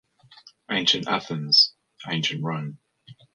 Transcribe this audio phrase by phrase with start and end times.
[0.71, 1.75] Ancient Athens,
[2.09, 2.79] Ancient Rome.